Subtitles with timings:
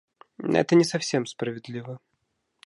[0.39, 1.99] Это не совсем справедливо.